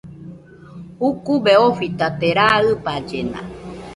[1.09, 3.39] Ukube ofitate raa ɨballena